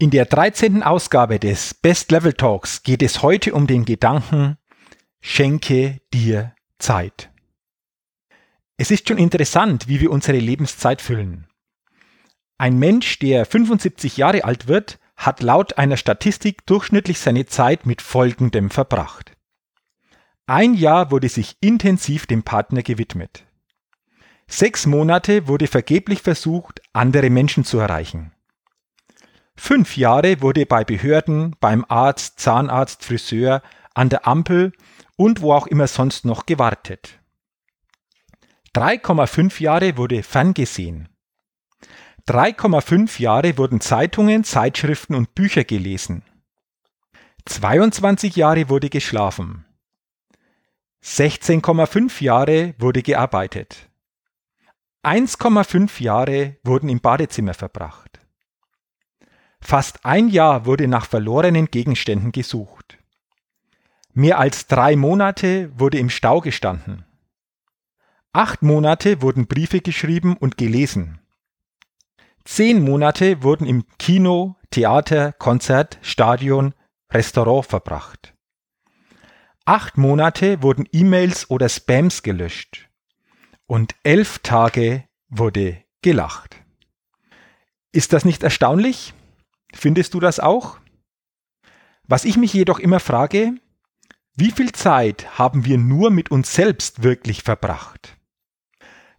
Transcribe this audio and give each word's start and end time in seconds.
In 0.00 0.10
der 0.10 0.26
13. 0.26 0.84
Ausgabe 0.84 1.40
des 1.40 1.74
Best 1.74 2.12
Level 2.12 2.32
Talks 2.32 2.84
geht 2.84 3.02
es 3.02 3.20
heute 3.20 3.52
um 3.52 3.66
den 3.66 3.84
Gedanken, 3.84 4.56
schenke 5.20 6.00
dir 6.14 6.54
Zeit. 6.78 7.30
Es 8.76 8.92
ist 8.92 9.08
schon 9.08 9.18
interessant, 9.18 9.88
wie 9.88 9.98
wir 9.98 10.12
unsere 10.12 10.38
Lebenszeit 10.38 11.02
füllen. 11.02 11.48
Ein 12.58 12.78
Mensch, 12.78 13.18
der 13.18 13.44
75 13.44 14.16
Jahre 14.16 14.44
alt 14.44 14.68
wird, 14.68 15.00
hat 15.16 15.42
laut 15.42 15.78
einer 15.78 15.96
Statistik 15.96 16.64
durchschnittlich 16.64 17.18
seine 17.18 17.46
Zeit 17.46 17.84
mit 17.84 18.00
Folgendem 18.00 18.70
verbracht. 18.70 19.32
Ein 20.46 20.74
Jahr 20.74 21.10
wurde 21.10 21.28
sich 21.28 21.56
intensiv 21.60 22.26
dem 22.26 22.44
Partner 22.44 22.84
gewidmet. 22.84 23.46
Sechs 24.46 24.86
Monate 24.86 25.48
wurde 25.48 25.66
vergeblich 25.66 26.22
versucht, 26.22 26.82
andere 26.92 27.30
Menschen 27.30 27.64
zu 27.64 27.80
erreichen. 27.80 28.30
Fünf 29.60 29.96
Jahre 29.96 30.40
wurde 30.40 30.66
bei 30.66 30.84
Behörden, 30.84 31.56
beim 31.58 31.84
Arzt, 31.88 32.38
Zahnarzt, 32.38 33.04
Friseur, 33.04 33.60
an 33.92 34.08
der 34.08 34.26
Ampel 34.26 34.72
und 35.16 35.42
wo 35.42 35.52
auch 35.52 35.66
immer 35.66 35.88
sonst 35.88 36.24
noch 36.24 36.46
gewartet. 36.46 37.18
3,5 38.76 39.60
Jahre 39.60 39.96
wurde 39.96 40.22
ferngesehen. 40.22 41.08
3,5 42.28 43.20
Jahre 43.20 43.58
wurden 43.58 43.80
Zeitungen, 43.80 44.44
Zeitschriften 44.44 45.16
und 45.16 45.34
Bücher 45.34 45.64
gelesen. 45.64 46.22
22 47.44 48.36
Jahre 48.36 48.68
wurde 48.68 48.88
geschlafen. 48.88 49.66
16,5 51.02 52.22
Jahre 52.22 52.74
wurde 52.78 53.02
gearbeitet. 53.02 53.90
1,5 55.02 56.00
Jahre 56.00 56.56
wurden 56.62 56.88
im 56.88 57.00
Badezimmer 57.00 57.54
verbracht. 57.54 58.17
Fast 59.60 60.04
ein 60.04 60.28
Jahr 60.28 60.66
wurde 60.66 60.88
nach 60.88 61.06
verlorenen 61.06 61.66
Gegenständen 61.66 62.32
gesucht. 62.32 62.98
Mehr 64.12 64.38
als 64.38 64.66
drei 64.66 64.96
Monate 64.96 65.70
wurde 65.78 65.98
im 65.98 66.10
Stau 66.10 66.40
gestanden. 66.40 67.04
Acht 68.32 68.62
Monate 68.62 69.22
wurden 69.22 69.46
Briefe 69.46 69.80
geschrieben 69.80 70.36
und 70.36 70.56
gelesen. 70.56 71.20
Zehn 72.44 72.82
Monate 72.82 73.42
wurden 73.42 73.66
im 73.66 73.84
Kino, 73.98 74.56
Theater, 74.70 75.32
Konzert, 75.32 75.98
Stadion, 76.02 76.74
Restaurant 77.12 77.66
verbracht. 77.66 78.34
Acht 79.64 79.98
Monate 79.98 80.62
wurden 80.62 80.88
E-Mails 80.92 81.50
oder 81.50 81.68
Spams 81.68 82.22
gelöscht. 82.22 82.88
Und 83.66 83.94
elf 84.02 84.38
Tage 84.38 85.04
wurde 85.28 85.84
gelacht. 86.00 86.56
Ist 87.92 88.12
das 88.12 88.24
nicht 88.24 88.42
erstaunlich? 88.42 89.12
Findest 89.72 90.14
du 90.14 90.20
das 90.20 90.40
auch? 90.40 90.78
Was 92.06 92.24
ich 92.24 92.36
mich 92.36 92.52
jedoch 92.52 92.78
immer 92.78 93.00
frage, 93.00 93.54
wie 94.34 94.50
viel 94.50 94.72
Zeit 94.72 95.38
haben 95.38 95.64
wir 95.64 95.78
nur 95.78 96.10
mit 96.10 96.30
uns 96.30 96.54
selbst 96.54 97.02
wirklich 97.02 97.42
verbracht? 97.42 98.16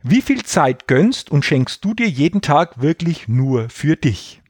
Wie 0.01 0.21
viel 0.21 0.43
Zeit 0.43 0.87
gönnst 0.87 1.29
und 1.29 1.43
schenkst 1.43 1.83
du 1.83 1.93
dir 1.93 2.07
jeden 2.07 2.41
Tag 2.41 2.81
wirklich 2.81 3.27
nur 3.27 3.69
für 3.69 3.97
dich? 3.97 4.41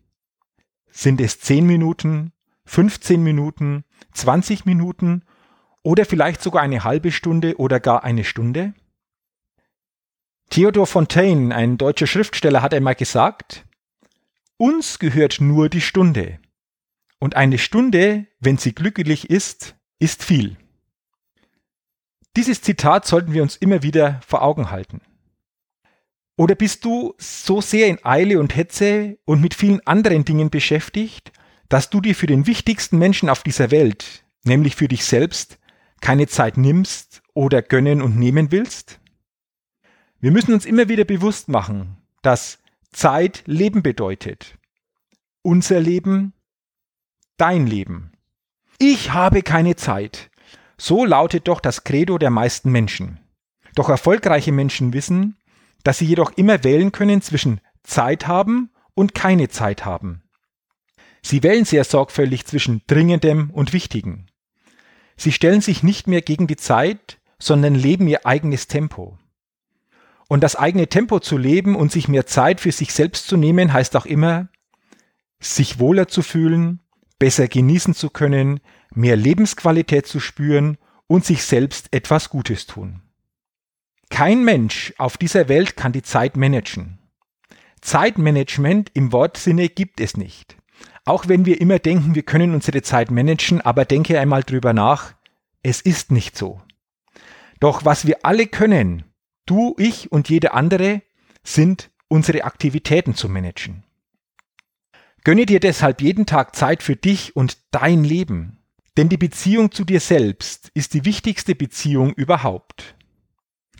Sind 0.91 1.19
es 1.21 1.39
10 1.39 1.65
Minuten, 1.65 2.33
15 2.65 3.23
Minuten, 3.23 3.83
20 4.13 4.65
Minuten 4.65 5.23
oder 5.81 6.05
vielleicht 6.05 6.41
sogar 6.41 6.61
eine 6.61 6.83
halbe 6.83 7.11
Stunde 7.11 7.57
oder 7.57 7.79
gar 7.79 8.03
eine 8.03 8.23
Stunde? 8.23 8.73
Theodor 10.51 10.87
Fontaine, 10.87 11.53
ein 11.53 11.77
deutscher 11.77 12.07
Schriftsteller, 12.07 12.61
hat 12.61 12.73
einmal 12.73 12.95
gesagt, 12.95 13.65
uns 14.59 14.99
gehört 14.99 15.39
nur 15.41 15.69
die 15.69 15.81
Stunde. 15.81 16.39
Und 17.17 17.35
eine 17.35 17.57
Stunde, 17.57 18.27
wenn 18.39 18.57
sie 18.57 18.75
glücklich 18.75 19.29
ist, 19.29 19.75
ist 19.99 20.23
viel. 20.23 20.57
Dieses 22.35 22.61
Zitat 22.61 23.05
sollten 23.05 23.33
wir 23.33 23.41
uns 23.41 23.55
immer 23.55 23.83
wieder 23.83 24.19
vor 24.25 24.41
Augen 24.41 24.69
halten. 24.69 25.01
Oder 26.37 26.55
bist 26.55 26.85
du 26.85 27.15
so 27.17 27.59
sehr 27.59 27.87
in 27.87 28.03
Eile 28.05 28.39
und 28.39 28.55
Hetze 28.55 29.17
und 29.25 29.41
mit 29.41 29.53
vielen 29.53 29.85
anderen 29.87 30.23
Dingen 30.23 30.49
beschäftigt, 30.49 31.33
dass 31.67 31.89
du 31.89 31.99
dir 31.99 32.15
für 32.15 32.27
den 32.27 32.45
wichtigsten 32.45 32.97
Menschen 32.97 33.29
auf 33.29 33.43
dieser 33.43 33.71
Welt, 33.71 34.23
nämlich 34.43 34.75
für 34.75 34.87
dich 34.87 35.03
selbst, 35.03 35.57
keine 36.01 36.27
Zeit 36.27 36.57
nimmst 36.57 37.21
oder 37.33 37.61
gönnen 37.61 38.01
und 38.01 38.17
nehmen 38.17 38.51
willst? 38.51 38.99
Wir 40.19 40.31
müssen 40.31 40.53
uns 40.53 40.65
immer 40.65 40.89
wieder 40.89 41.05
bewusst 41.05 41.47
machen, 41.49 41.97
dass 42.21 42.59
Zeit 42.91 43.43
Leben 43.45 43.83
bedeutet. 43.83 44.57
Unser 45.41 45.79
Leben, 45.79 46.33
dein 47.37 47.67
Leben. 47.67 48.11
Ich 48.77 49.11
habe 49.13 49.41
keine 49.41 49.75
Zeit. 49.75 50.29
So 50.77 51.05
lautet 51.05 51.47
doch 51.47 51.59
das 51.59 51.83
Credo 51.83 52.17
der 52.17 52.29
meisten 52.29 52.71
Menschen. 52.71 53.19
Doch 53.75 53.89
erfolgreiche 53.89 54.51
Menschen 54.51 54.93
wissen, 54.93 55.37
dass 55.83 55.99
sie 55.99 56.05
jedoch 56.05 56.31
immer 56.35 56.63
wählen 56.63 56.91
können 56.91 57.21
zwischen 57.21 57.61
Zeit 57.83 58.27
haben 58.27 58.71
und 58.95 59.15
keine 59.15 59.49
Zeit 59.49 59.85
haben. 59.85 60.23
Sie 61.21 61.43
wählen 61.43 61.65
sehr 61.65 61.83
sorgfältig 61.83 62.45
zwischen 62.45 62.81
Dringendem 62.87 63.51
und 63.51 63.73
Wichtigem. 63.73 64.25
Sie 65.17 65.31
stellen 65.31 65.61
sich 65.61 65.83
nicht 65.83 66.07
mehr 66.07 66.21
gegen 66.21 66.47
die 66.47 66.55
Zeit, 66.55 67.19
sondern 67.39 67.75
leben 67.75 68.07
ihr 68.07 68.25
eigenes 68.25 68.67
Tempo. 68.67 69.17
Und 70.29 70.41
das 70.41 70.55
eigene 70.55 70.87
Tempo 70.87 71.19
zu 71.19 71.37
leben 71.37 71.75
und 71.75 71.91
sich 71.91 72.07
mehr 72.07 72.27
Zeit 72.27 72.61
für 72.61 72.71
sich 72.71 72.93
selbst 72.93 73.27
zu 73.27 73.35
nehmen, 73.35 73.73
heißt 73.73 73.97
auch 73.97 74.05
immer, 74.05 74.47
sich 75.39 75.79
wohler 75.79 76.07
zu 76.07 76.21
fühlen, 76.21 76.81
besser 77.17 77.47
genießen 77.47 77.95
zu 77.95 78.11
können, 78.11 78.59
mehr 78.93 79.15
Lebensqualität 79.15 80.05
zu 80.05 80.19
spüren 80.19 80.77
und 81.07 81.25
sich 81.25 81.43
selbst 81.43 81.87
etwas 81.91 82.29
Gutes 82.29 82.67
tun. 82.67 83.01
Kein 84.11 84.45
Mensch 84.45 84.93
auf 84.99 85.17
dieser 85.17 85.49
Welt 85.49 85.75
kann 85.75 85.93
die 85.93 86.03
Zeit 86.03 86.37
managen. 86.37 86.99
Zeitmanagement 87.81 88.91
im 88.93 89.11
Wortsinne 89.11 89.67
gibt 89.67 89.99
es 89.99 90.15
nicht. 90.15 90.57
Auch 91.05 91.27
wenn 91.27 91.47
wir 91.47 91.59
immer 91.59 91.79
denken, 91.79 92.13
wir 92.13 92.23
können 92.23 92.53
unsere 92.53 92.83
Zeit 92.83 93.09
managen, 93.09 93.61
aber 93.61 93.83
denke 93.83 94.19
einmal 94.19 94.43
drüber 94.43 94.73
nach, 94.73 95.15
es 95.63 95.81
ist 95.81 96.11
nicht 96.11 96.37
so. 96.37 96.61
Doch 97.59 97.83
was 97.83 98.05
wir 98.05 98.19
alle 98.21 98.45
können, 98.45 99.05
Du, 99.49 99.73
ich 99.79 100.11
und 100.11 100.29
jede 100.29 100.53
andere 100.53 101.01
sind 101.43 101.89
unsere 102.07 102.43
Aktivitäten 102.43 103.15
zu 103.15 103.27
managen. 103.27 103.83
Gönne 105.23 105.47
dir 105.47 105.59
deshalb 105.59 106.03
jeden 106.03 106.27
Tag 106.27 106.55
Zeit 106.55 106.83
für 106.83 106.95
dich 106.95 107.35
und 107.35 107.57
dein 107.71 108.03
Leben. 108.03 108.59
Denn 108.95 109.09
die 109.09 109.17
Beziehung 109.17 109.71
zu 109.71 109.85
dir 109.85 110.01
selbst 110.01 110.69
ist 110.75 110.93
die 110.93 111.03
wichtigste 111.03 111.55
Beziehung 111.55 112.13
überhaupt. 112.13 112.95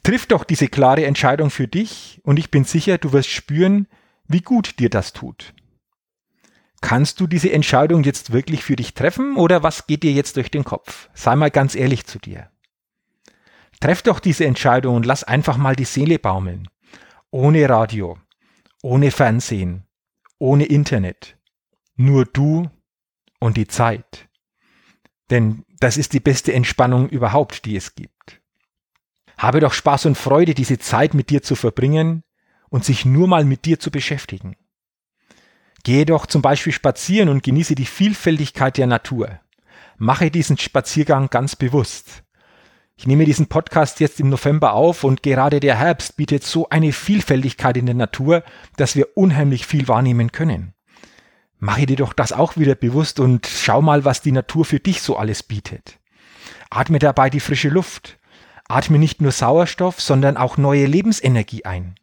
Triff 0.02 0.26
doch 0.26 0.44
diese 0.44 0.70
klare 0.70 1.06
Entscheidung 1.06 1.52
für 1.52 1.68
dich 1.68 2.20
und 2.24 2.40
ich 2.40 2.50
bin 2.50 2.64
sicher, 2.64 2.98
du 2.98 3.14
wirst 3.14 3.30
spüren, 3.30 3.86
wie 4.28 4.42
gut 4.42 4.80
dir 4.80 4.90
das 4.90 5.14
tut. 5.14 5.54
Kannst 6.82 7.20
du 7.20 7.28
diese 7.28 7.52
Entscheidung 7.52 8.04
jetzt 8.04 8.32
wirklich 8.32 8.64
für 8.64 8.76
dich 8.76 8.96
treffen 8.96 9.36
oder 9.36 9.62
was 9.62 9.86
geht 9.86 10.02
dir 10.02 10.14
jetzt 10.14 10.36
durch 10.36 10.50
den 10.50 10.64
Kopf? 10.64 11.10
Sei 11.14 11.36
mal 11.36 11.52
ganz 11.52 11.76
ehrlich 11.76 12.08
zu 12.08 12.18
dir. 12.18 12.50
Treff 13.80 14.02
doch 14.02 14.20
diese 14.20 14.46
Entscheidung 14.46 14.96
und 14.96 15.06
lass 15.06 15.24
einfach 15.24 15.58
mal 15.58 15.76
die 15.76 15.86
Seele 15.86 16.20
baumeln. 16.20 16.68
Ohne 17.32 17.70
Radio, 17.70 18.18
ohne 18.82 19.12
Fernsehen, 19.12 19.86
ohne 20.38 20.66
Internet. 20.66 21.38
Nur 21.96 22.26
du 22.26 22.70
und 23.40 23.56
die 23.58 23.68
Zeit. 23.68 24.28
Denn 25.30 25.64
das 25.80 25.98
ist 25.98 26.14
die 26.14 26.20
beste 26.20 26.54
Entspannung 26.54 27.10
überhaupt, 27.10 27.66
die 27.66 27.76
es 27.76 27.96
gibt. 27.96 28.42
Habe 29.38 29.62
doch 29.62 29.74
Spaß 29.74 30.08
und 30.08 30.18
Freude, 30.18 30.54
diese 30.54 30.80
Zeit 30.80 31.14
mit 31.14 31.30
dir 31.30 31.42
zu 31.42 31.56
verbringen 31.56 32.24
und 32.70 32.84
sich 32.84 33.06
nur 33.06 33.28
mal 33.28 33.46
mit 33.46 33.64
dir 33.66 33.80
zu 33.80 33.92
beschäftigen. 33.92 34.58
Gehe 35.84 36.06
doch 36.06 36.26
zum 36.26 36.42
Beispiel 36.42 36.74
spazieren 36.74 37.30
und 37.30 37.44
genieße 37.44 37.76
die 37.76 37.86
Vielfältigkeit 37.86 38.78
der 38.78 38.88
Natur. 38.88 39.40
Mache 39.98 40.30
diesen 40.30 40.58
Spaziergang 40.58 41.30
ganz 41.30 41.56
bewusst. 41.56 42.24
Ich 43.00 43.08
nehme 43.08 43.24
diesen 43.24 43.48
Podcast 43.48 44.02
jetzt 44.02 44.20
im 44.20 44.28
November 44.28 44.74
auf 44.74 45.06
und 45.06 45.24
gerade 45.24 45.62
der 45.62 45.78
Herbst 45.78 46.18
bietet 46.18 46.44
so 46.44 46.68
eine 46.68 46.92
Vielfältigkeit 46.92 47.78
in 47.78 47.86
der 47.86 47.96
Natur, 47.96 48.44
dass 48.76 48.98
wir 48.98 49.16
unheimlich 49.16 49.66
viel 49.66 49.88
wahrnehmen 49.88 50.34
können. 50.34 50.74
Mache 51.60 51.86
dir 51.86 51.96
doch 51.96 52.12
das 52.12 52.34
auch 52.34 52.58
wieder 52.58 52.76
bewusst 52.76 53.22
und 53.22 53.48
schau 53.48 53.82
mal, 53.82 54.04
was 54.04 54.22
die 54.22 54.34
Natur 54.34 54.66
für 54.66 54.82
dich 54.82 55.02
so 55.02 55.16
alles 55.16 55.44
bietet. 55.44 55.98
Atme 56.70 57.00
dabei 57.00 57.30
die 57.30 57.40
frische 57.40 57.70
Luft. 57.70 58.20
Atme 58.68 59.00
nicht 59.00 59.22
nur 59.22 59.32
Sauerstoff, 59.32 60.02
sondern 60.02 60.36
auch 60.36 60.58
neue 60.58 60.86
Lebensenergie 60.86 61.64
ein. 61.64 61.96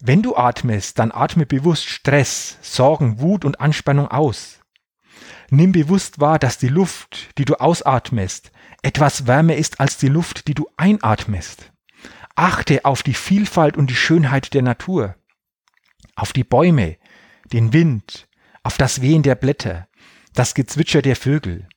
Wenn 0.00 0.22
du 0.22 0.34
atmest, 0.34 0.98
dann 0.98 1.12
atme 1.12 1.44
bewusst 1.44 1.84
Stress, 1.84 2.56
Sorgen, 2.62 3.20
Wut 3.20 3.44
und 3.44 3.60
Anspannung 3.60 4.08
aus. 4.08 4.60
Nimm 5.50 5.72
bewusst 5.72 6.20
wahr, 6.20 6.38
dass 6.38 6.56
die 6.56 6.68
Luft, 6.68 7.36
die 7.36 7.44
du 7.44 7.56
ausatmest, 7.56 8.50
etwas 8.86 9.26
wärmer 9.26 9.56
ist 9.56 9.80
als 9.80 9.98
die 9.98 10.06
Luft, 10.06 10.46
die 10.46 10.54
du 10.54 10.68
einatmest. 10.76 11.72
Achte 12.36 12.84
auf 12.84 13.02
die 13.02 13.14
Vielfalt 13.14 13.76
und 13.76 13.90
die 13.90 13.96
Schönheit 13.96 14.54
der 14.54 14.62
Natur, 14.62 15.16
auf 16.14 16.32
die 16.32 16.44
Bäume, 16.44 16.96
den 17.52 17.72
Wind, 17.72 18.28
auf 18.62 18.76
das 18.78 19.02
Wehen 19.02 19.24
der 19.24 19.34
Blätter, 19.34 19.88
das 20.34 20.54
Gezwitscher 20.54 21.02
der 21.02 21.16
Vögel. 21.16 21.68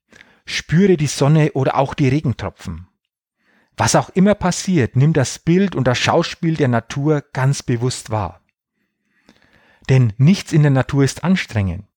Spüre 0.46 0.98
die 0.98 1.08
Sonne 1.08 1.54
oder 1.54 1.78
auch 1.78 1.96
die 1.96 2.10
Regentropfen. 2.10 2.88
Was 3.76 3.96
auch 3.96 4.10
immer 4.10 4.36
passiert, 4.36 4.96
nimm 4.96 5.14
das 5.14 5.40
Bild 5.40 5.76
und 5.76 5.86
das 5.86 5.98
Schauspiel 5.98 6.58
der 6.58 6.68
Natur 6.68 7.24
ganz 7.34 7.64
bewusst 7.64 8.12
wahr. 8.12 8.42
Denn 9.90 10.14
nichts 10.18 10.54
in 10.54 10.62
der 10.62 10.72
Natur 10.72 11.04
ist 11.04 11.24
anstrengend. 11.24 11.88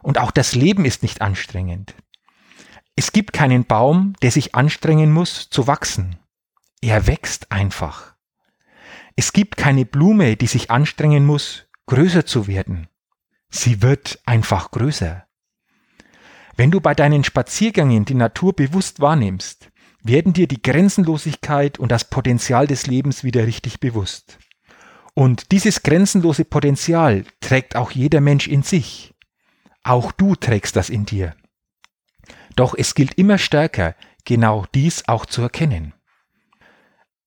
Und 0.00 0.16
auch 0.16 0.30
das 0.30 0.54
Leben 0.54 0.86
ist 0.86 1.02
nicht 1.02 1.20
anstrengend. 1.20 1.94
Es 2.98 3.12
gibt 3.12 3.32
keinen 3.32 3.64
Baum, 3.64 4.14
der 4.22 4.32
sich 4.32 4.56
anstrengen 4.56 5.12
muss 5.12 5.50
zu 5.50 5.68
wachsen. 5.68 6.16
Er 6.80 7.06
wächst 7.06 7.52
einfach. 7.52 8.16
Es 9.14 9.32
gibt 9.32 9.56
keine 9.56 9.84
Blume, 9.84 10.34
die 10.34 10.48
sich 10.48 10.72
anstrengen 10.72 11.24
muss, 11.24 11.68
größer 11.86 12.26
zu 12.26 12.48
werden. 12.48 12.88
Sie 13.50 13.82
wird 13.82 14.18
einfach 14.26 14.72
größer. 14.72 15.28
Wenn 16.56 16.72
du 16.72 16.80
bei 16.80 16.92
deinen 16.92 17.22
Spaziergängen 17.22 18.04
die 18.04 18.14
Natur 18.14 18.52
bewusst 18.52 18.98
wahrnimmst, 18.98 19.70
werden 20.02 20.32
dir 20.32 20.48
die 20.48 20.60
Grenzenlosigkeit 20.60 21.78
und 21.78 21.92
das 21.92 22.10
Potenzial 22.10 22.66
des 22.66 22.88
Lebens 22.88 23.22
wieder 23.22 23.46
richtig 23.46 23.78
bewusst. 23.78 24.40
Und 25.14 25.52
dieses 25.52 25.84
grenzenlose 25.84 26.44
Potenzial 26.44 27.22
trägt 27.38 27.76
auch 27.76 27.92
jeder 27.92 28.20
Mensch 28.20 28.48
in 28.48 28.64
sich. 28.64 29.14
Auch 29.84 30.10
du 30.10 30.34
trägst 30.34 30.74
das 30.74 30.90
in 30.90 31.06
dir. 31.06 31.36
Doch 32.58 32.74
es 32.76 32.96
gilt 32.96 33.14
immer 33.14 33.38
stärker, 33.38 33.94
genau 34.24 34.66
dies 34.74 35.06
auch 35.06 35.26
zu 35.26 35.42
erkennen. 35.42 35.94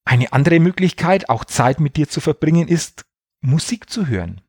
Eine 0.04 0.33
andere 0.33 0.60
Möglichkeit, 0.60 1.30
auch 1.30 1.45
Zeit 1.45 1.80
mit 1.80 1.95
dir 1.95 2.10
zu 2.10 2.19
verbringen, 2.19 2.68
ist, 2.68 3.06
Musik 3.39 3.89
zu 3.89 4.07
hören. 4.07 4.42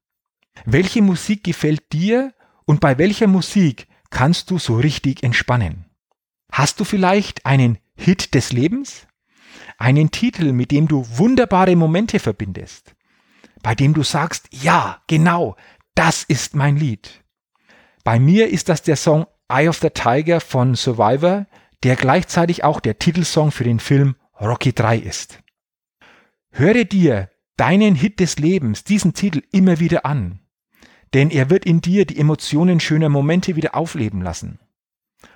Welche 0.65 1.01
Musik 1.01 1.45
gefällt 1.45 1.93
dir 1.93 2.35
und 2.65 2.81
bei 2.81 2.99
welcher 2.99 3.29
Musik 3.29 3.87
kannst 4.11 4.51
du 4.51 4.59
so 4.59 4.77
richtig 4.77 5.23
entspannen? 5.23 5.85
Hast 6.51 6.81
du 6.81 6.85
vielleicht 6.85 7.47
einen 7.47 7.79
Hit 7.95 8.35
des 8.35 8.51
Lebens? 8.51 9.07
Einen 9.79 10.11
Titel, 10.11 10.53
mit 10.53 10.73
dem 10.73 10.89
du 10.89 11.07
wunderbare 11.17 11.77
Momente 11.77 12.19
verbindest? 12.19 12.97
Bei 13.63 13.77
dem 13.77 13.95
du 13.95 14.03
sagst, 14.03 14.49
ja, 14.51 15.01
genau, 15.07 15.55
das 15.95 16.25
ist 16.25 16.57
mein 16.57 16.77
Lied. 16.77 17.23
Bei 18.03 18.19
mir 18.19 18.49
ist 18.49 18.69
das 18.69 18.83
der 18.83 18.97
Song 18.97 19.29
Eye 19.53 19.69
of 19.69 19.79
the 19.81 19.91
Tiger 19.91 20.41
von 20.41 20.75
Survivor, 20.75 21.47
der 21.83 21.97
gleichzeitig 21.97 22.65
auch 22.65 22.81
der 22.81 22.99
Titelsong 22.99 23.51
für 23.51 23.65
den 23.65 23.81
Film 23.81 24.17
Rocky 24.41 24.73
3 24.73 24.99
ist. 24.99 25.39
Höre 26.51 26.85
dir 26.85 27.29
deinen 27.57 27.95
Hit 27.95 28.21
des 28.21 28.39
Lebens, 28.39 28.85
diesen 28.85 29.15
Titel 29.15 29.43
immer 29.53 29.81
wieder 29.81 30.07
an 30.07 30.43
denn 31.15 31.31
er 31.31 31.51
wird 31.51 31.65
in 31.65 31.81
dir 31.81 32.07
die 32.07 32.19
Emotionen 32.19 32.81
schöner 32.81 33.09
Momente 33.09 33.57
wieder 33.57 33.75
aufleben 33.75 34.23
lassen. 34.23 34.59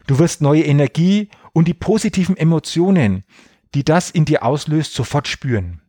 Du 0.07 0.19
wirst 0.19 0.41
neue 0.41 0.65
Energie 0.65 1.29
und 1.53 1.69
die 1.69 1.75
positiven 1.75 2.37
Emotionen, 2.37 3.25
die 3.75 3.85
das 3.85 4.11
in 4.11 4.25
dir 4.25 4.43
auslöst, 4.43 4.95
sofort 4.95 5.29
spüren. 5.29 5.83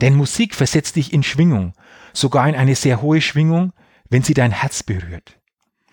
Denn 0.00 0.14
Musik 0.14 0.54
versetzt 0.54 0.96
dich 0.96 1.12
in 1.12 1.22
Schwingung, 1.22 1.74
sogar 2.12 2.48
in 2.48 2.54
eine 2.54 2.74
sehr 2.74 3.00
hohe 3.00 3.20
Schwingung, 3.20 3.72
wenn 4.08 4.22
sie 4.22 4.34
dein 4.34 4.50
Herz 4.50 4.82
berührt. 4.82 5.38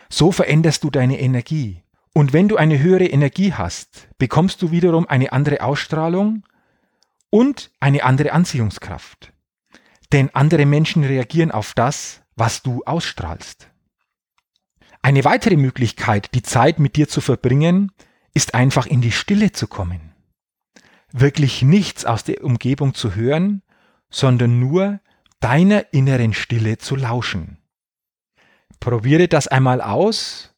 So 0.09 0.31
veränderst 0.31 0.83
du 0.83 0.89
deine 0.89 1.19
Energie. 1.19 1.83
Und 2.13 2.33
wenn 2.33 2.47
du 2.47 2.57
eine 2.57 2.79
höhere 2.79 3.05
Energie 3.05 3.53
hast, 3.53 4.09
bekommst 4.17 4.61
du 4.61 4.71
wiederum 4.71 5.07
eine 5.07 5.31
andere 5.31 5.61
Ausstrahlung 5.61 6.43
und 7.29 7.71
eine 7.79 8.03
andere 8.03 8.33
Anziehungskraft. 8.33 9.31
Denn 10.11 10.33
andere 10.33 10.65
Menschen 10.65 11.03
reagieren 11.03 11.51
auf 11.51 11.73
das, 11.75 12.21
was 12.35 12.63
du 12.63 12.83
ausstrahlst. 12.85 13.69
Eine 15.01 15.23
weitere 15.23 15.55
Möglichkeit, 15.55 16.33
die 16.33 16.41
Zeit 16.41 16.79
mit 16.79 16.95
dir 16.95 17.07
zu 17.07 17.21
verbringen, 17.21 17.91
ist 18.33 18.53
einfach 18.53 18.85
in 18.85 19.01
die 19.01 19.11
Stille 19.11 19.51
zu 19.51 19.67
kommen. 19.67 20.13
Wirklich 21.11 21.61
nichts 21.61 22.05
aus 22.05 22.23
der 22.23 22.43
Umgebung 22.43 22.93
zu 22.93 23.15
hören, 23.15 23.61
sondern 24.09 24.59
nur 24.59 24.99
deiner 25.39 25.93
inneren 25.93 26.33
Stille 26.33 26.77
zu 26.79 26.95
lauschen. 26.95 27.59
Probiere 28.79 29.27
das 29.27 29.47
einmal 29.47 29.81
aus 29.81 30.55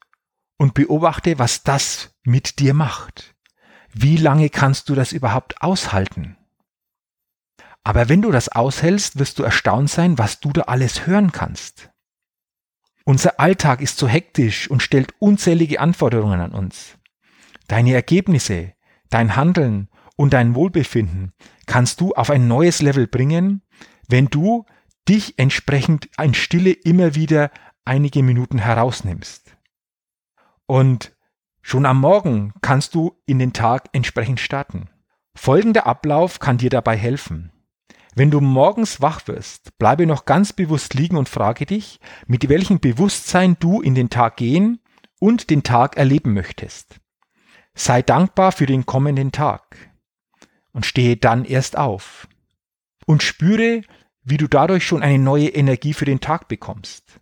und 0.58 0.74
beobachte, 0.74 1.40
was 1.40 1.64
das 1.64 2.16
mit 2.24 2.60
dir 2.60 2.74
macht. 2.74 3.36
Wie 3.94 4.18
lange 4.18 4.50
kannst 4.50 4.90
du 4.90 4.96
das 4.96 5.12
überhaupt 5.12 5.62
aushalten? 5.62 6.38
Aber 7.84 8.10
wenn 8.10 8.22
du 8.22 8.32
das 8.32 8.50
aushältst, 8.50 9.18
wirst 9.18 9.40
du 9.40 9.44
erstaunt 9.44 9.90
sein, 9.90 10.18
was 10.18 10.40
du 10.40 10.52
da 10.52 10.62
alles 10.62 11.08
hören 11.08 11.32
kannst. 11.32 11.90
Unser 13.06 13.40
Alltag 13.40 13.82
ist 13.82 13.98
so 13.98 14.08
hektisch 14.08 14.70
und 14.70 14.84
stellt 14.84 15.14
unzählige 15.20 15.80
Anforderungen 15.80 16.40
an 16.40 16.52
uns. 16.52 16.98
Deine 17.68 17.94
Ergebnisse, 17.94 18.74
dein 19.10 19.36
Handeln 19.36 19.90
und 20.16 20.34
dein 20.34 20.54
Wohlbefinden 20.54 21.34
kannst 21.66 22.02
du 22.02 22.14
auf 22.14 22.30
ein 22.30 22.48
neues 22.48 22.82
Level 22.82 23.08
bringen, 23.08 23.64
wenn 24.08 24.28
du 24.28 24.66
dich 25.10 25.40
entsprechend 25.40 26.10
in 26.22 26.36
Stille 26.36 26.72
immer 26.72 27.16
wieder 27.16 27.50
einige 27.86 28.24
Minuten 28.24 28.60
herausnimmst. 28.60 29.58
Und 30.66 31.16
schon 31.62 31.86
am 31.86 32.00
Morgen 32.00 32.54
kannst 32.62 32.96
du 32.96 33.22
in 33.26 33.40
den 33.40 33.54
Tag 33.54 33.90
entsprechend 33.94 34.40
starten. 34.40 34.90
Folgender 35.36 35.86
Ablauf 35.88 36.40
kann 36.40 36.58
dir 36.58 36.70
dabei 36.70 36.98
helfen. 36.98 37.52
Wenn 38.14 38.30
du 38.30 38.42
morgens 38.42 39.02
wach 39.02 39.28
wirst, 39.28 39.78
bleibe 39.78 40.06
noch 40.06 40.26
ganz 40.26 40.52
bewusst 40.52 40.94
liegen 40.94 41.16
und 41.16 41.30
frage 41.30 41.66
dich, 41.66 42.00
mit 42.28 42.50
welchem 42.50 42.80
Bewusstsein 42.80 43.56
du 43.60 43.82
in 43.82 43.96
den 43.96 44.10
Tag 44.10 44.36
gehen 44.38 44.80
und 45.20 45.50
den 45.50 45.64
Tag 45.64 45.96
erleben 45.96 46.34
möchtest. 46.34 47.00
Sei 47.74 48.02
dankbar 48.02 48.52
für 48.52 48.66
den 48.66 48.86
kommenden 48.86 49.32
Tag 49.32 49.78
und 50.74 50.86
stehe 50.86 51.16
dann 51.16 51.46
erst 51.46 51.78
auf. 51.78 52.28
Und 53.06 53.24
spüre, 53.24 53.82
wie 54.24 54.38
du 54.38 54.48
dadurch 54.48 54.86
schon 54.86 55.02
eine 55.02 55.18
neue 55.20 55.48
Energie 55.50 55.94
für 55.94 56.06
den 56.06 56.20
Tag 56.20 56.48
bekommst. 56.48 57.20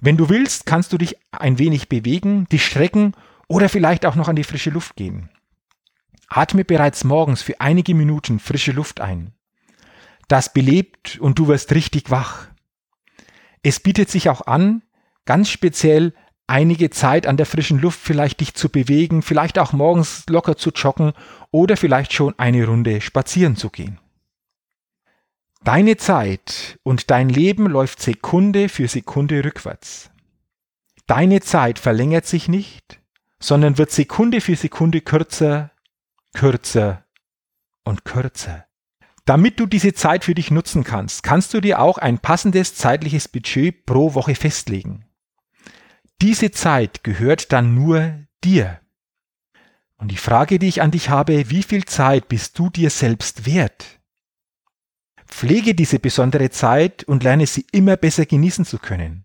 Wenn 0.00 0.16
du 0.16 0.28
willst, 0.28 0.66
kannst 0.66 0.92
du 0.92 0.98
dich 0.98 1.16
ein 1.32 1.58
wenig 1.58 1.88
bewegen, 1.88 2.46
dich 2.46 2.64
strecken 2.64 3.12
oder 3.48 3.68
vielleicht 3.68 4.06
auch 4.06 4.16
noch 4.16 4.28
an 4.28 4.36
die 4.36 4.44
frische 4.44 4.70
Luft 4.70 4.96
gehen. 4.96 5.30
Atme 6.28 6.64
bereits 6.64 7.04
morgens 7.04 7.42
für 7.42 7.60
einige 7.60 7.94
Minuten 7.94 8.38
frische 8.38 8.72
Luft 8.72 9.00
ein 9.00 9.36
das 10.28 10.52
belebt 10.52 11.18
und 11.18 11.38
du 11.38 11.48
wirst 11.48 11.72
richtig 11.72 12.10
wach. 12.10 12.48
Es 13.62 13.80
bietet 13.80 14.10
sich 14.10 14.28
auch 14.28 14.46
an, 14.46 14.82
ganz 15.24 15.48
speziell 15.50 16.14
einige 16.46 16.90
Zeit 16.90 17.26
an 17.26 17.36
der 17.36 17.46
frischen 17.46 17.80
Luft 17.80 18.00
vielleicht 18.00 18.40
dich 18.40 18.54
zu 18.54 18.68
bewegen, 18.68 19.22
vielleicht 19.22 19.58
auch 19.58 19.72
morgens 19.72 20.24
locker 20.28 20.56
zu 20.56 20.70
joggen 20.70 21.12
oder 21.50 21.76
vielleicht 21.76 22.12
schon 22.12 22.38
eine 22.38 22.66
Runde 22.66 23.00
spazieren 23.00 23.56
zu 23.56 23.70
gehen. 23.70 23.98
Deine 25.66 25.96
Zeit 25.96 26.78
und 26.84 27.10
dein 27.10 27.28
Leben 27.28 27.66
läuft 27.66 28.00
Sekunde 28.00 28.68
für 28.68 28.86
Sekunde 28.86 29.44
rückwärts. 29.44 30.12
Deine 31.08 31.40
Zeit 31.40 31.80
verlängert 31.80 32.24
sich 32.24 32.46
nicht, 32.46 33.00
sondern 33.40 33.76
wird 33.76 33.90
Sekunde 33.90 34.40
für 34.40 34.54
Sekunde 34.54 35.00
kürzer, 35.00 35.72
kürzer 36.34 37.04
und 37.82 38.04
kürzer. 38.04 38.66
Damit 39.24 39.58
du 39.58 39.66
diese 39.66 39.92
Zeit 39.92 40.22
für 40.22 40.36
dich 40.36 40.52
nutzen 40.52 40.84
kannst, 40.84 41.24
kannst 41.24 41.52
du 41.52 41.60
dir 41.60 41.80
auch 41.80 41.98
ein 41.98 42.20
passendes 42.20 42.76
zeitliches 42.76 43.26
Budget 43.26 43.86
pro 43.86 44.14
Woche 44.14 44.36
festlegen. 44.36 45.04
Diese 46.22 46.52
Zeit 46.52 47.02
gehört 47.02 47.52
dann 47.52 47.74
nur 47.74 48.20
dir. 48.44 48.78
Und 49.96 50.12
die 50.12 50.16
Frage, 50.16 50.60
die 50.60 50.68
ich 50.68 50.80
an 50.80 50.92
dich 50.92 51.10
habe, 51.10 51.50
wie 51.50 51.64
viel 51.64 51.84
Zeit 51.86 52.28
bist 52.28 52.56
du 52.56 52.70
dir 52.70 52.90
selbst 52.90 53.46
wert? 53.46 53.95
Pflege 55.26 55.74
diese 55.74 55.98
besondere 55.98 56.50
Zeit 56.50 57.04
und 57.04 57.22
lerne 57.22 57.46
sie 57.46 57.66
immer 57.72 57.96
besser 57.96 58.26
genießen 58.26 58.64
zu 58.64 58.78
können. 58.78 59.24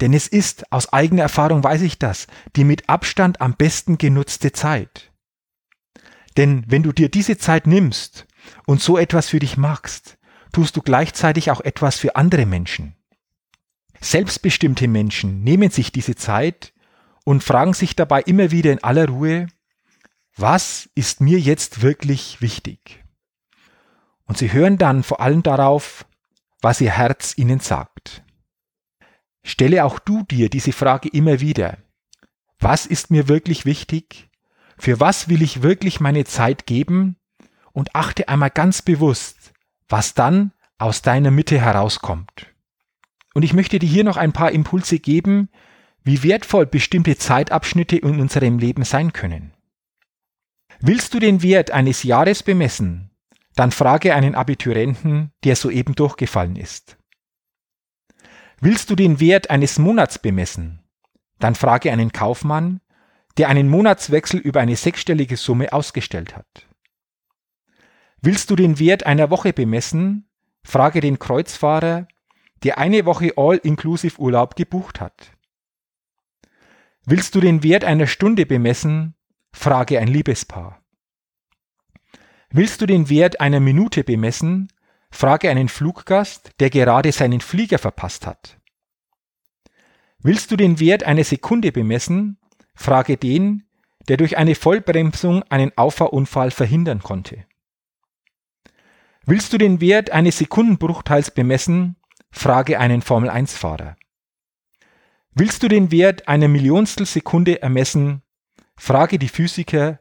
Denn 0.00 0.12
es 0.12 0.28
ist, 0.28 0.70
aus 0.72 0.92
eigener 0.92 1.22
Erfahrung 1.22 1.64
weiß 1.64 1.82
ich 1.82 1.98
das, 1.98 2.26
die 2.56 2.64
mit 2.64 2.88
Abstand 2.88 3.40
am 3.40 3.54
besten 3.54 3.98
genutzte 3.98 4.52
Zeit. 4.52 5.10
Denn 6.36 6.64
wenn 6.66 6.82
du 6.82 6.92
dir 6.92 7.08
diese 7.08 7.38
Zeit 7.38 7.66
nimmst 7.66 8.26
und 8.66 8.80
so 8.80 8.98
etwas 8.98 9.30
für 9.30 9.38
dich 9.38 9.56
machst, 9.56 10.18
tust 10.52 10.76
du 10.76 10.82
gleichzeitig 10.82 11.50
auch 11.50 11.60
etwas 11.60 11.96
für 11.96 12.16
andere 12.16 12.46
Menschen. 12.46 12.94
Selbstbestimmte 14.00 14.88
Menschen 14.88 15.42
nehmen 15.42 15.70
sich 15.70 15.92
diese 15.92 16.16
Zeit 16.16 16.72
und 17.24 17.44
fragen 17.44 17.72
sich 17.72 17.94
dabei 17.94 18.22
immer 18.22 18.50
wieder 18.50 18.72
in 18.72 18.82
aller 18.82 19.08
Ruhe, 19.08 19.46
was 20.36 20.88
ist 20.94 21.20
mir 21.20 21.38
jetzt 21.38 21.82
wirklich 21.82 22.40
wichtig? 22.40 23.01
Und 24.26 24.38
sie 24.38 24.52
hören 24.52 24.78
dann 24.78 25.02
vor 25.02 25.20
allem 25.20 25.42
darauf, 25.42 26.06
was 26.60 26.80
ihr 26.80 26.92
Herz 26.92 27.36
ihnen 27.36 27.60
sagt. 27.60 28.22
Stelle 29.42 29.84
auch 29.84 29.98
du 29.98 30.22
dir 30.22 30.48
diese 30.48 30.72
Frage 30.72 31.08
immer 31.08 31.40
wieder. 31.40 31.78
Was 32.60 32.86
ist 32.86 33.10
mir 33.10 33.28
wirklich 33.28 33.66
wichtig? 33.66 34.30
Für 34.78 35.00
was 35.00 35.28
will 35.28 35.42
ich 35.42 35.62
wirklich 35.62 36.00
meine 36.00 36.24
Zeit 36.24 36.66
geben? 36.66 37.16
Und 37.72 37.94
achte 37.94 38.28
einmal 38.28 38.50
ganz 38.50 38.82
bewusst, 38.82 39.52
was 39.88 40.14
dann 40.14 40.52
aus 40.78 41.02
deiner 41.02 41.30
Mitte 41.30 41.60
herauskommt. 41.60 42.46
Und 43.34 43.44
ich 43.44 43.54
möchte 43.54 43.78
dir 43.78 43.88
hier 43.88 44.04
noch 44.04 44.16
ein 44.16 44.32
paar 44.32 44.52
Impulse 44.52 44.98
geben, 44.98 45.48
wie 46.04 46.22
wertvoll 46.22 46.66
bestimmte 46.66 47.16
Zeitabschnitte 47.16 47.96
in 47.96 48.20
unserem 48.20 48.58
Leben 48.58 48.84
sein 48.84 49.12
können. 49.12 49.52
Willst 50.80 51.14
du 51.14 51.20
den 51.20 51.42
Wert 51.42 51.70
eines 51.70 52.02
Jahres 52.02 52.42
bemessen, 52.42 53.11
dann 53.54 53.70
frage 53.70 54.14
einen 54.14 54.34
Abiturienten, 54.34 55.32
der 55.44 55.56
soeben 55.56 55.94
durchgefallen 55.94 56.56
ist. 56.56 56.96
Willst 58.60 58.90
du 58.90 58.96
den 58.96 59.20
Wert 59.20 59.50
eines 59.50 59.78
Monats 59.78 60.18
bemessen, 60.18 60.82
dann 61.38 61.54
frage 61.54 61.90
einen 61.90 62.12
Kaufmann, 62.12 62.80
der 63.36 63.48
einen 63.48 63.68
Monatswechsel 63.68 64.38
über 64.38 64.60
eine 64.60 64.76
sechsstellige 64.76 65.36
Summe 65.36 65.72
ausgestellt 65.72 66.36
hat. 66.36 66.68
Willst 68.20 68.50
du 68.50 68.56
den 68.56 68.78
Wert 68.78 69.04
einer 69.04 69.30
Woche 69.30 69.52
bemessen, 69.52 70.28
frage 70.62 71.00
den 71.00 71.18
Kreuzfahrer, 71.18 72.06
der 72.62 72.78
eine 72.78 73.04
Woche 73.04 73.32
All-Inclusive 73.36 74.20
Urlaub 74.20 74.54
gebucht 74.54 75.00
hat. 75.00 75.32
Willst 77.04 77.34
du 77.34 77.40
den 77.40 77.62
Wert 77.64 77.84
einer 77.84 78.06
Stunde 78.06 78.46
bemessen, 78.46 79.14
frage 79.52 79.98
ein 79.98 80.08
Liebespaar. 80.08 80.81
Willst 82.54 82.82
du 82.82 82.86
den 82.86 83.08
Wert 83.08 83.40
einer 83.40 83.60
Minute 83.60 84.04
bemessen, 84.04 84.68
frage 85.10 85.48
einen 85.48 85.70
Fluggast, 85.70 86.50
der 86.60 86.68
gerade 86.68 87.10
seinen 87.10 87.40
Flieger 87.40 87.78
verpasst 87.78 88.26
hat. 88.26 88.58
Willst 90.18 90.50
du 90.50 90.56
den 90.56 90.78
Wert 90.78 91.02
einer 91.02 91.24
Sekunde 91.24 91.72
bemessen, 91.72 92.38
frage 92.74 93.16
den, 93.16 93.64
der 94.08 94.18
durch 94.18 94.36
eine 94.36 94.54
Vollbremsung 94.54 95.42
einen 95.44 95.72
Auffahrunfall 95.78 96.50
verhindern 96.50 97.02
konnte. 97.02 97.46
Willst 99.24 99.54
du 99.54 99.58
den 99.58 99.80
Wert 99.80 100.10
eines 100.10 100.36
Sekundenbruchteils 100.36 101.30
bemessen, 101.30 101.96
frage 102.30 102.78
einen 102.78 103.00
Formel-1-Fahrer. 103.00 103.96
Willst 105.32 105.62
du 105.62 105.68
den 105.68 105.90
Wert 105.90 106.28
einer 106.28 106.48
Millionstel 106.48 107.06
Sekunde 107.06 107.62
ermessen, 107.62 108.22
frage 108.76 109.18
die 109.18 109.28
Physiker, 109.28 110.00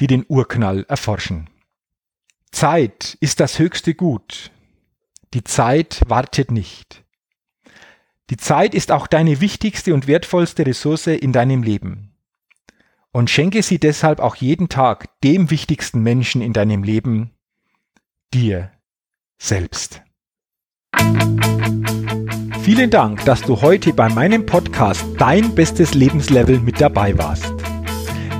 die 0.00 0.08
den 0.08 0.24
Urknall 0.26 0.84
erforschen. 0.88 1.50
Zeit 2.54 3.18
ist 3.20 3.40
das 3.40 3.58
höchste 3.58 3.94
Gut. 3.94 4.52
Die 5.34 5.42
Zeit 5.42 6.00
wartet 6.06 6.52
nicht. 6.52 7.04
Die 8.30 8.36
Zeit 8.36 8.74
ist 8.74 8.92
auch 8.92 9.08
deine 9.08 9.40
wichtigste 9.40 9.92
und 9.92 10.06
wertvollste 10.06 10.64
Ressource 10.64 11.08
in 11.08 11.32
deinem 11.32 11.64
Leben. 11.64 12.14
Und 13.10 13.28
schenke 13.28 13.62
sie 13.64 13.78
deshalb 13.78 14.20
auch 14.20 14.36
jeden 14.36 14.68
Tag 14.68 15.20
dem 15.22 15.50
wichtigsten 15.50 16.00
Menschen 16.00 16.42
in 16.42 16.52
deinem 16.52 16.84
Leben, 16.84 17.32
dir 18.32 18.70
selbst. 19.36 20.02
Vielen 22.62 22.90
Dank, 22.90 23.24
dass 23.24 23.42
du 23.42 23.62
heute 23.62 23.92
bei 23.92 24.08
meinem 24.08 24.46
Podcast 24.46 25.04
Dein 25.18 25.56
bestes 25.56 25.94
Lebenslevel 25.94 26.60
mit 26.60 26.80
dabei 26.80 27.18
warst. 27.18 27.63